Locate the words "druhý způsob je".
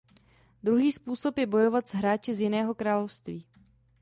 0.63-1.47